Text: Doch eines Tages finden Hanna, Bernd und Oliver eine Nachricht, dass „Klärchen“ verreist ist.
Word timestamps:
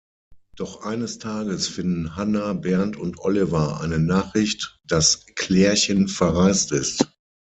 Doch 0.55 0.81
eines 0.83 1.19
Tages 1.19 1.67
finden 1.67 2.15
Hanna, 2.15 2.53
Bernd 2.53 2.97
und 2.97 3.19
Oliver 3.19 3.81
eine 3.81 3.99
Nachricht, 3.99 4.79
dass 4.87 5.27
„Klärchen“ 5.35 6.07
verreist 6.07 6.71
ist. 6.71 7.07